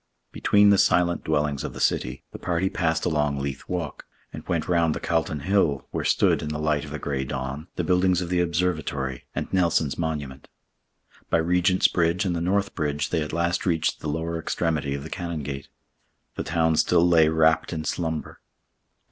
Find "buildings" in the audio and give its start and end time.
7.83-8.19